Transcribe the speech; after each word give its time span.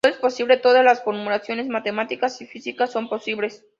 Todo 0.03 0.13
es 0.13 0.17
posible, 0.17 0.57
todas 0.57 0.83
las 0.83 1.03
formulaciones 1.03 1.67
matemáticas 1.67 2.41
y 2.41 2.47
físicas 2.47 2.91
son 2.91 3.07
posibles. 3.07 3.65